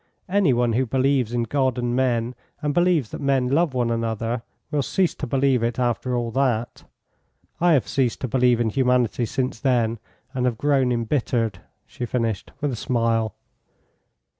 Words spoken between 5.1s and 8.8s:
to believe it after all that. I have ceased to believe in